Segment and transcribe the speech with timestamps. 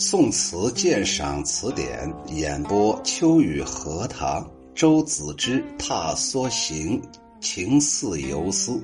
[0.00, 7.02] 宋词鉴赏词典演播：秋雨荷塘，周子之《踏梭行》
[7.40, 8.80] 情似游丝。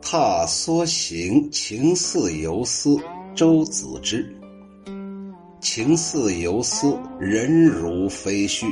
[0.00, 2.96] 踏梭行，情似游丝。
[3.34, 4.32] 周子之，
[5.60, 8.64] 情似游丝，人如飞絮。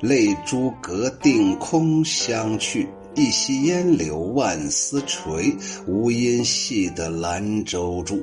[0.00, 5.52] 泪珠隔定空相去，一溪烟柳万丝垂。
[5.88, 8.22] 无音系得兰舟住。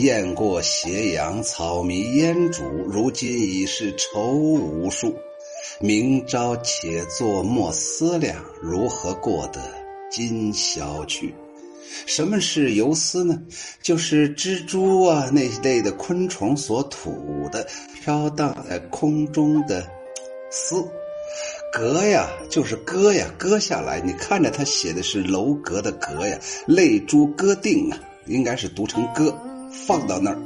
[0.00, 2.62] 雁过斜阳，草迷烟渚。
[2.86, 5.12] 如今已是愁无数。
[5.80, 9.60] 明朝且作莫思量，如何过得
[10.08, 11.34] 今宵去？
[12.06, 13.42] 什么是游丝呢？
[13.82, 17.66] 就是蜘蛛啊那类的昆虫所吐的
[18.00, 19.84] 飘荡在空中的
[20.48, 20.76] 丝。
[21.72, 24.00] 阁呀，就是割呀，割下来。
[24.00, 29.36] 你看着他写的是楼阁的阁呀，泪珠割定啊，应该是读成割。
[29.70, 30.38] 放到那儿，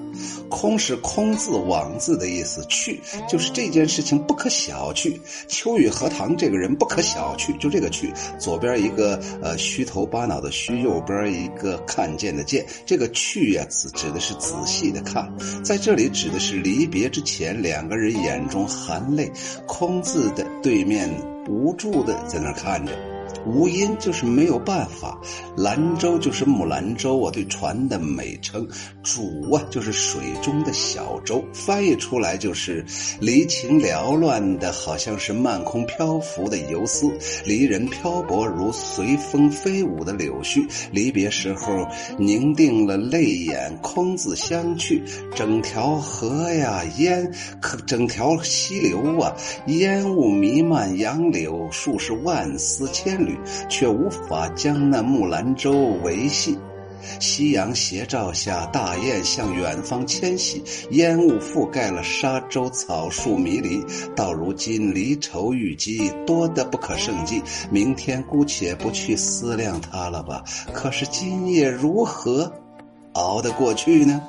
[0.48, 5.18] 空是空字往字的意思，去就是这件事情不可小觑。
[5.48, 19.30] 秋雨荷塘这个人不可小觑，就这个去，左边一个呃虚头巴脑的虚，右边一个看见的见，这个去呀指指的是仔细的看，在这里指的是离别之前两个人眼中含泪，
[19.66, 21.08] 空字的对面
[21.48, 23.11] 无助的在那看着。
[23.46, 25.18] 无因就是没有办法，
[25.56, 28.66] 兰州就是木兰舟啊，对船的美称。
[29.02, 32.84] 渚啊，就是水中的小舟，翻译出来就是
[33.20, 37.10] 离情缭乱的，好像是漫空漂浮的游丝，
[37.44, 40.64] 离人漂泊如随风飞舞的柳絮。
[40.92, 41.86] 离别时候
[42.18, 45.02] 凝定了泪眼，空自相去。
[45.34, 49.34] 整条河呀，烟可整条溪流啊，
[49.66, 53.38] 烟雾弥漫，杨柳树是万丝千缕。
[53.68, 56.58] 却无法将那木兰舟维系。
[57.18, 63.84] 夕阳斜照下，大雁向远方迁徙，烟雾覆盖了沙洲，草树迷离。
[64.14, 67.42] 到如今，离愁欲积，多得不可胜计。
[67.70, 70.44] 明天姑且不去思量它了吧。
[70.72, 72.52] 可是今夜如何
[73.14, 74.22] 熬得过去呢？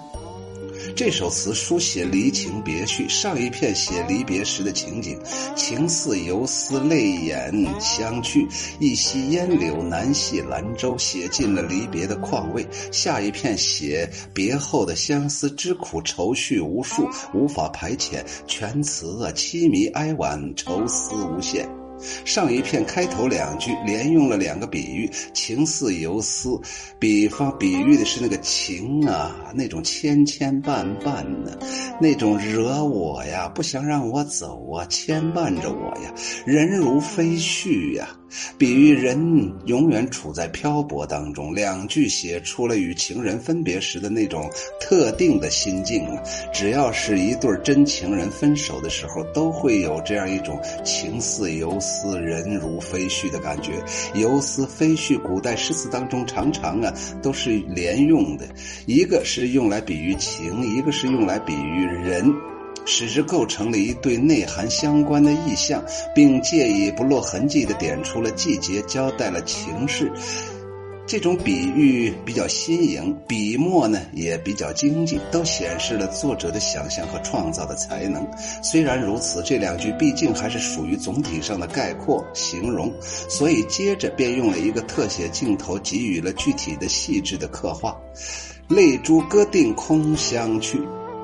[0.95, 5.17] 这首词书写离情别绪，上一片写离别时的情景，
[5.55, 8.47] 情似游丝，泪眼相觑，
[8.79, 12.65] 一溪烟柳难系兰舟，写尽了离别的况味。
[12.91, 18.23] 下一片写别后的相思之苦，愁绪无数，无法排遣。
[18.45, 21.82] 全词啊，凄迷哀婉，愁思无限。
[22.25, 26.59] 上一片开头两句连用了两个比喻，情似游丝，
[26.99, 31.59] 比方比喻的是那个情啊，那种千千绊绊的，
[31.99, 36.13] 那种惹我呀，不想让我走啊，牵绊着我呀，
[36.45, 38.09] 人如飞絮呀。
[38.57, 44.49] 比喻人永远处在漂泊当中，两句写出了与情人分别时的那种
[44.79, 46.07] 特定的心境。
[46.53, 53.71] 只要是一对真情人分手的时候，都会有这样一种情似游丝、人如飞絮的感觉。
[54.15, 58.47] 游丝、飞絮，古代诗词当中常常啊都是连用的，
[58.85, 62.33] 一个是用来比喻情，一个是用来比喻人。
[62.85, 65.83] 使之构成了一对内涵相关的意象，
[66.13, 70.11] 并借以不落痕迹地点出了季节，交代了情势。
[71.05, 78.25] 这种比喻比较新颖，笔墨呢也比较精进，都显示了作者的想象和创造的才能。
[78.63, 87.93] 虽然如此，这两句毕竟还是属于总体上的概括形容，所以接着便用了一个特写镜头，给予了具体的细致的刻画。
[88.69, 90.79] 泪珠割定空相去。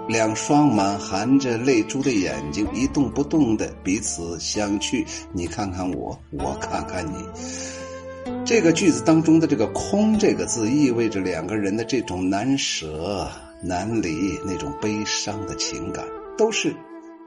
[0.10, 7.24] 两双满含着泪珠的眼睛一动不动的彼此相觑，你看看我，我看看你。
[8.44, 13.30] 这个句子当中的这个“空”这个字，意味着两个人的这种难舍
[13.62, 16.04] 难离，那种悲伤的情感，
[16.36, 16.74] 都是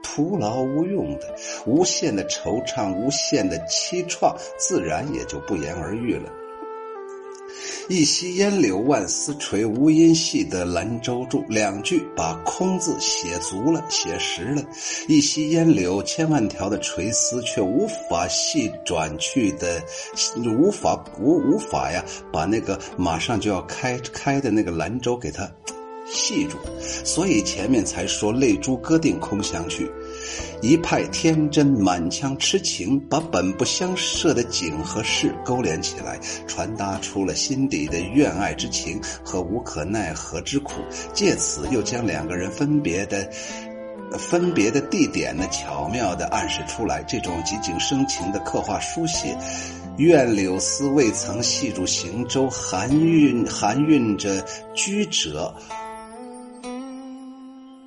[0.03, 1.33] 徒劳无用的，
[1.65, 6.29] 无限的惆怅，无限的凄怆，自然也就不言而喻了。
[7.89, 11.43] 一溪烟柳万丝垂，无音系得兰舟住。
[11.49, 14.63] 两句把空字写足了，写实了。
[15.07, 19.83] 一溪烟柳千万条的垂丝，却无法细转去的，
[20.57, 25.49] 无法无无法呀，把那个马上就要开开的那个兰舟给它
[26.09, 26.57] 系住。
[26.79, 29.89] 所以前面才说泪珠割定空相去。
[30.61, 40.81] 一派天真，满腔痴情，把本不相涉的景和事勾连起来，传达出了心底的怨爱之情和无可奈何之苦。
[41.13, 43.29] 借此又将两个人分别的、
[44.17, 47.03] 分别的地点呢，巧妙地暗示出来。
[47.03, 49.37] 这种极景生情的刻画书写，
[49.97, 54.43] 愿柳丝未曾系住行舟，含韵含韵着
[54.73, 55.53] 曲折。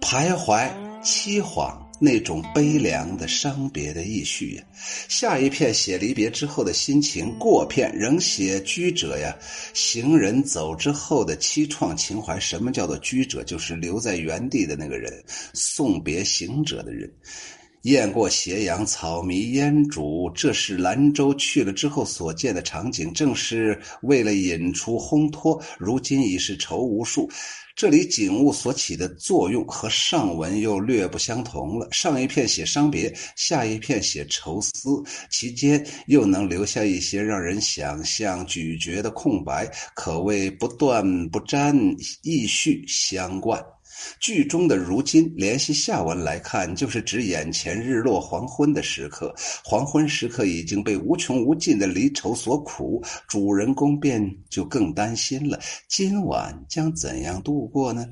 [0.00, 0.68] 徘徊
[1.02, 1.85] 凄惶。
[1.98, 4.62] 那种悲凉的伤别的意绪呀，
[5.08, 9.36] 下一片写离别之后的心情，过片仍写居者呀，
[9.72, 12.38] 行人走之后的凄怆情怀。
[12.38, 13.42] 什么叫做居者？
[13.44, 15.12] 就是留在原地的那个人，
[15.54, 17.10] 送别行者的人。
[17.86, 25.62] 雁过斜阳，草迷烟渚，这是兰州去了之后所见的场景，正是为了引出烘托。
[25.78, 27.30] 如今已是愁无数。
[27.76, 31.86] 这里景物所起的作用和上文又略不相同了。
[31.92, 35.00] 上一片写伤别，下一片写愁思，
[35.30, 41.78] 其间又能留下一些让人想象咀嚼的空白，可谓不断不沾，
[42.24, 43.64] 意绪相贯。
[44.20, 49.34] 剧中的如今，联系下文来看，就是指眼前日落黄昏的时刻。
[49.64, 55.58] 黄昏时刻已经被无穷无尽的离愁所苦，主人公便就更担心了：
[55.88, 58.06] 今晚将怎样度过呢？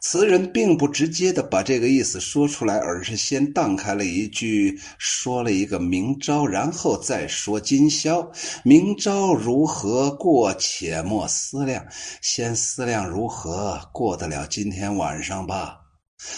[0.00, 8.30] 词人并不直接的把这个意思说出来，而是先荡开了一句，说了一个明朝，然后再说今宵。
[8.62, 11.84] 明朝如何过，且莫思量，
[12.20, 15.83] 先思量如何过得了今天晚上吧。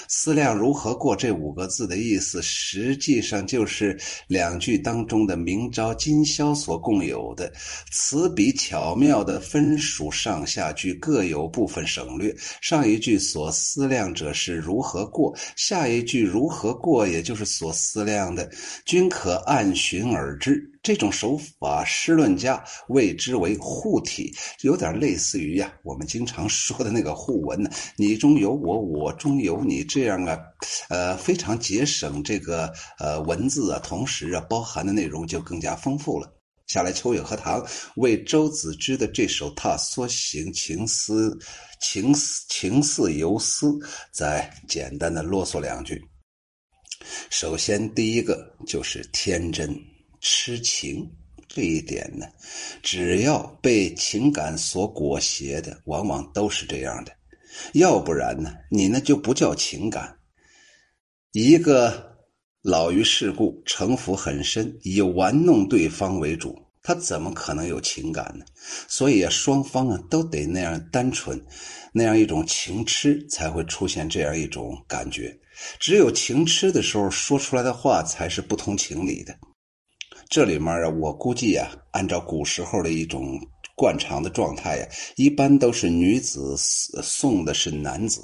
[0.09, 7.53] 思量如何过这五个字的意思，实际上就是两句当中的“明朝今宵”所共有的。
[7.91, 12.35] 词笔巧妙的分属上下句，各有部分省略。
[12.61, 18.51] 上一句所思量者是如何过，下一句如何过，也就是所思量的，
[18.85, 20.63] 均可按循而知。
[20.87, 30.39] 这种手法，诗论家谓之为互体，有点类似于呀，我们经常说的那个互文呢，你中有我，我中有你，这样啊，
[30.89, 36.33] 呃，非常节省这个呃文字啊，同时啊，包含的内容就更加丰富了。
[36.69, 37.67] 下来，秋雨荷塘
[37.97, 41.37] 为周子之的这首《踏梭行》情思
[41.81, 43.77] 情思情似游丝，
[44.13, 46.01] 再简单的啰嗦两句。
[47.29, 49.77] 首先，第一个就是天真。
[50.29, 51.09] 痴情
[51.47, 52.27] 这一点呢，
[52.83, 57.13] 只要被情感所裹挟的，往往都是这样的。
[57.75, 60.19] 要不然呢，你那就不叫情感。
[61.31, 62.19] 一个
[62.61, 68.45] 老于世故、城府很深、以玩弄对方为主，他怎么可能有情感呢？
[68.89, 71.41] 所以啊，双方啊都得那样单纯，
[71.93, 75.39] 那样一种情痴，才会出现这样一种感觉。
[75.79, 79.33] 只有情痴的时候，说出来的话才是不通情理的。
[80.29, 83.39] 这里面啊，我估计啊，按照古时候的一种
[83.77, 88.21] 惯常的状态呀，一般都是女子送的是男子，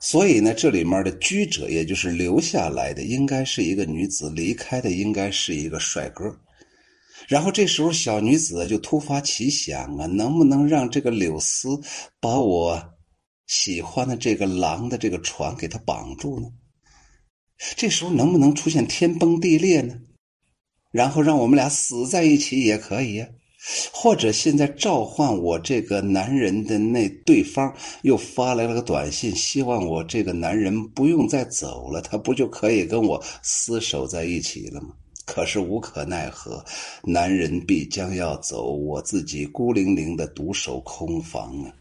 [0.00, 6.24] 所以呢，这里面的居者，也就是留下来的，应该是一个女子，离开的应该是一个帅哥。
[7.26, 11.68] 然后这时候小女子就突发奇想啊，能不能让这个柳丝
[12.20, 12.80] 把我
[13.46, 16.48] 喜欢的这个狼的这个船给他绑住呢？
[17.76, 19.94] 这时候能不能出现天崩地裂呢？
[20.90, 23.26] 然后让我们俩死在一起也可以呀，
[23.92, 34.88] 或者现在召唤我这个男人的那对方又发来了个短信，希望我这个男人不用再走了，他不就可以跟我厮守在一起了吗？
[35.26, 36.64] 可是无可奈何，
[37.02, 41.72] 男人必将要走，我自己孤零零的独守空房啊。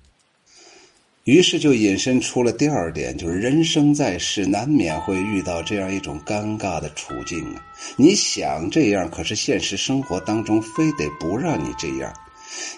[1.28, 7.62] 于是就引申出了第二点，就是人生在世，难免会遇到这样一种尴尬的处境啊！
[7.98, 12.10] 你想这样，可是现实生活当中非得不让你这样；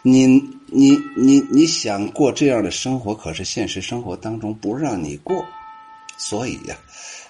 [0.01, 0.25] 你
[0.65, 5.45] 你你你想过这样的生活，可是现实生活当中不让你过。
[6.17, 6.75] 所以呀，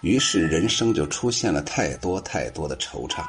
[0.02, 3.24] 于是人生就出现了太多太多的惆怅。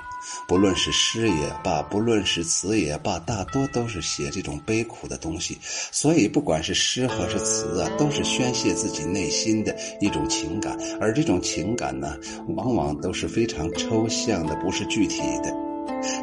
[0.46, 5.58] 不论是诗也罢，不论是词也罢，大多都是写这种悲苦的东西。
[5.62, 10.78] 所以，不管是诗还是词啊，都是宣泄自己内心的一种情感。
[11.00, 12.16] 而这种情感呢，
[12.48, 15.69] 往往都是非常抽象的，不是具体的。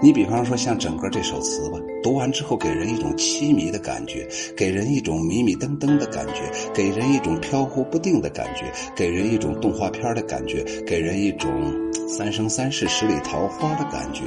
[0.01, 11.51] 你比方说，像整个这首词吧，读完之后给人一种凄迷的感觉，给人一种迷迷瞪瞪的感觉，给人一种飘忽不定的感觉，给人一种动画片的感觉，给人一种
[12.07, 14.23] 《三生三世十里桃花》的感觉。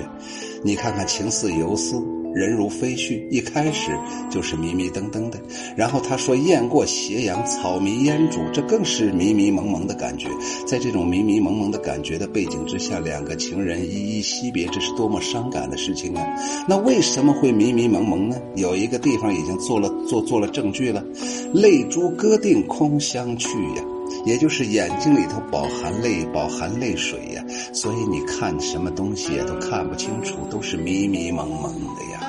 [0.62, 2.19] 你看看，情似游丝。
[2.34, 3.90] 人如飞絮，一开始
[4.30, 5.38] 就是迷迷瞪瞪的。
[5.76, 10.28] 然后他说：“雁过斜阳，草迷烟渚。”这更是迷迷蒙蒙的感觉。
[10.66, 16.24] 在这种迷迷蒙蒙的感觉的背景之下，两个情人依依惜别，这是多么伤感的事情啊！
[16.68, 18.36] 那为什么会迷迷蒙蒙呢？
[18.56, 21.04] 有一个地方已经做了做做了证据了
[21.52, 23.84] ：“泪珠割定空相去呀。”
[24.26, 32.19] 也就是眼睛里头饱含泪，饱含泪水呀，所以你看什么东西也都看不清楚，都是迷迷蒙蒙的呀，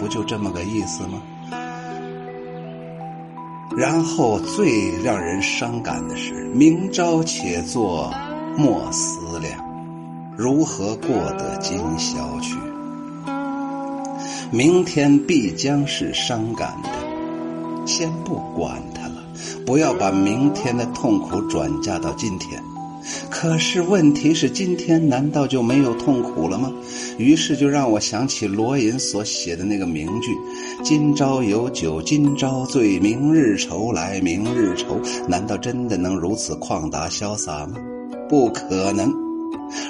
[0.00, 1.20] 不就这么个意思吗？
[3.76, 8.10] 然后最让人伤感的是，明朝且坐
[8.56, 9.52] 莫思量，
[10.38, 12.56] 如何过得今宵去？
[14.50, 16.88] 明天必将是伤感的，
[17.86, 19.22] 先不管它了，
[19.66, 22.58] 不要把明天的痛苦转嫁到今天。
[23.30, 26.72] 可是问题是，今天难道就没有痛苦了吗？
[27.20, 30.30] 于是就让我想起罗隐所写的那个名句
[30.82, 34.98] ：“今朝有酒今朝醉，明日愁来明日愁。”
[35.28, 37.76] 难道真的能如此旷达潇洒吗？
[38.26, 39.12] 不可能。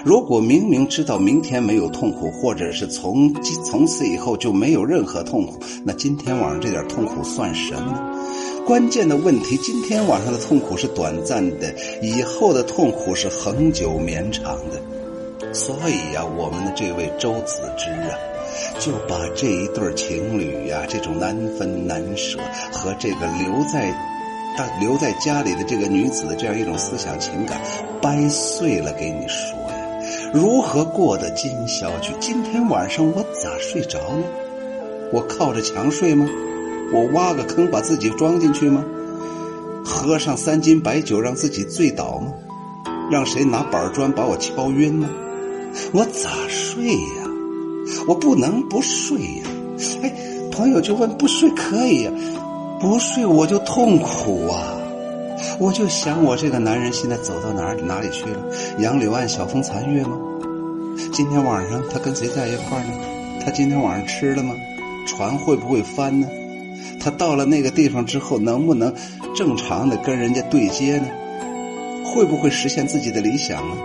[0.04, 3.32] 如果明明知道明天没有痛苦，或者是从
[3.64, 8.26] 从此以后就没有任何痛苦，那今天晚上这点痛苦算什么呢？
[8.66, 11.72] 关键的问题，今天晚上的痛苦是短暂的，
[12.02, 14.99] 以后的痛苦是恒久绵长的。
[15.52, 18.14] 所以呀，我们的这位周子之啊，
[18.78, 22.38] 就把这一对情侣呀，这种难分难舍
[22.72, 23.90] 和这个留在
[24.56, 27.60] 大留在家里的这个女子的这样一种思想情感
[28.00, 32.12] 掰碎了给你说呀，如何过得今宵去？
[32.20, 34.24] 今天晚上我咋睡着呢？
[35.12, 36.28] 我靠着墙睡吗？
[36.92, 38.84] 我挖个坑把自己装进去吗？
[39.84, 42.32] 喝上三斤白酒让自己醉倒吗？
[43.10, 45.08] 让谁拿板砖把我敲晕吗？
[45.92, 47.26] 我咋睡呀？
[48.06, 49.44] 我不能不睡呀！
[50.02, 50.12] 哎，
[50.52, 52.12] 朋友就问不睡可以呀？
[52.80, 54.76] 不睡我就痛苦啊！
[55.58, 58.42] 我就想我这个男人现在走到哪里哪里去了？
[58.78, 60.18] 杨柳岸晓风残月吗？
[61.12, 62.92] 今天晚上他跟谁在一块呢？
[63.44, 64.54] 他今天晚上吃了吗？
[65.06, 66.26] 船会不会翻呢？
[67.00, 68.94] 他到了那个地方之后，能不能
[69.34, 71.06] 正常的跟人家对接呢？
[72.04, 73.76] 会不会实现自己的理想呢？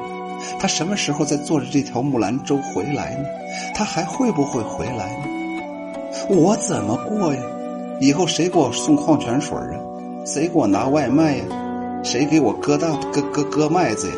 [0.59, 3.25] 他什么时候再坐着这条木兰舟回来呢？
[3.73, 5.25] 他还会不会回来呢？
[6.29, 7.41] 我怎么过呀？
[7.99, 9.79] 以后谁给我送矿泉水啊？
[10.25, 11.45] 谁给我拿外卖呀？
[12.03, 14.13] 谁给我割大割割割麦子呀？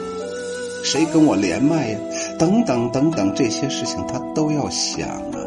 [0.84, 2.00] 谁跟我连麦呀？
[2.38, 5.47] 等等等等，这些事情他都要想啊。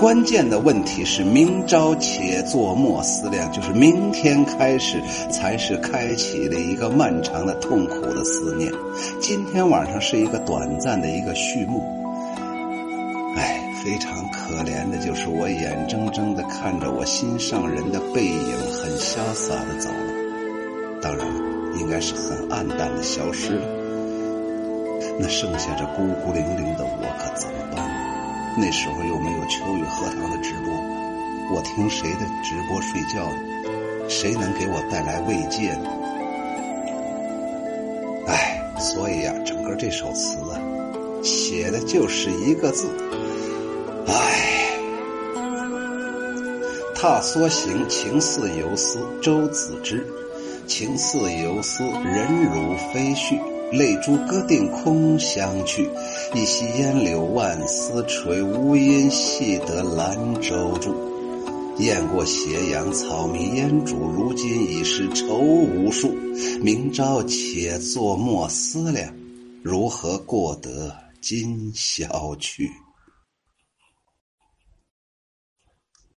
[0.00, 4.98] 关键的问题是，明朝且坐莫思量，就是明天开始
[5.30, 8.72] 才是开启了一个漫长的痛苦的思念。
[9.20, 11.82] 今天晚上是一个短暂的一个序幕。
[13.36, 21.26] 哎，非常可怜的就是我眼睁睁的看着我心上人的背影很潇洒的走了，当然
[21.78, 23.66] 应该是很暗淡的消失了。
[25.18, 26.69] 那剩下这孤孤零零？
[28.56, 30.74] 那时候又没有秋雨荷塘的直播，
[31.54, 33.38] 我听谁的直播睡觉呢？
[34.08, 35.88] 谁能给我带来慰藉呢？
[38.26, 40.58] 哎，所以呀，整个这首词啊，
[41.22, 42.88] 写的就是一个字：
[44.06, 44.14] 哎。
[46.94, 48.98] 踏梭行，情似游丝。
[49.22, 50.06] 周子之，
[50.66, 53.40] 情似游丝，人如飞絮。
[53.72, 55.88] 泪珠歌定空相去，
[56.34, 58.42] 一袭烟柳万丝垂。
[58.42, 60.92] 无音系得兰舟住，
[61.78, 63.94] 雁过斜阳草迷烟渚。
[63.94, 66.12] 如今已是愁无数，
[66.60, 69.14] 明朝且作莫思量，
[69.62, 72.68] 如何过得今宵去。